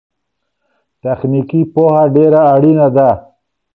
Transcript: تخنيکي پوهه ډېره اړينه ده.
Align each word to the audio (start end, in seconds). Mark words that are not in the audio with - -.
تخنيکي 1.03 1.61
پوهه 1.73 2.03
ډېره 2.15 2.41
اړينه 2.53 2.87
ده. 2.95 3.09